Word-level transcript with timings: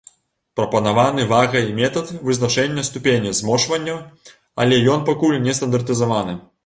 Прапанаваны 0.59 1.25
вагавой 1.31 1.67
метад 1.81 2.07
вызначэння 2.29 2.85
ступені 2.89 3.35
змочвання, 3.41 3.97
але 4.65 4.81
ён 4.95 5.05
пакуль 5.11 5.39
не 5.51 5.57
стандартызаваны. 5.59 6.33